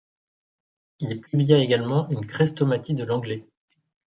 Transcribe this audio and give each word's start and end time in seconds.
Il 0.97 1.21
publia 1.21 1.59
également 1.59 2.09
une 2.09 2.25
chrestomathie 2.25 2.95
de 2.95 3.03
l’anglais. 3.03 3.45